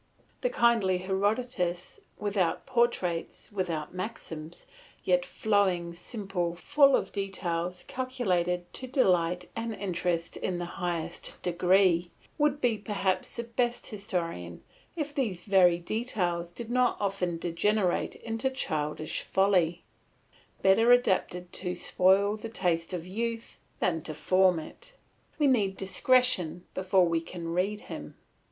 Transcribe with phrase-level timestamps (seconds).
[0.41, 4.65] The kindly Herodotus, without portraits, without maxims,
[5.03, 12.09] yet flowing, simple, full of details calculated to delight and interest in the highest degree,
[12.39, 14.63] would be perhaps the best historian
[14.95, 19.83] if these very details did not often degenerate into childish folly,
[20.63, 24.93] better adapted to spoil the taste of youth than to form it;
[25.37, 28.15] we need discretion before we can read him.